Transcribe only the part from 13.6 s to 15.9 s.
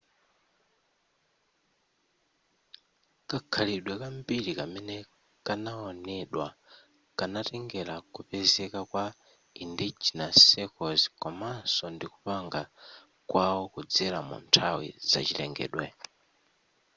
kudzera munthawi zachilengedwe